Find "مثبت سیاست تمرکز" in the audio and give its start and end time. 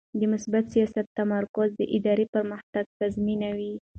0.33-1.69